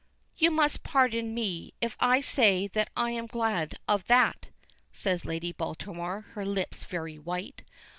[0.35, 4.47] "You must pardon me if I say that I am glad of that,"
[4.91, 7.61] says Lady Baltimore, her lips very white.